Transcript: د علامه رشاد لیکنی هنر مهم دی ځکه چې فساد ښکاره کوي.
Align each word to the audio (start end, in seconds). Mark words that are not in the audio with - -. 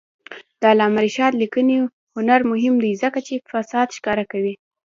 د 0.59 0.61
علامه 0.71 0.99
رشاد 1.05 1.33
لیکنی 1.41 1.75
هنر 2.15 2.41
مهم 2.51 2.75
دی 2.83 2.91
ځکه 3.03 3.19
چې 3.27 3.43
فساد 3.51 3.87
ښکاره 3.97 4.25
کوي. 4.31 4.53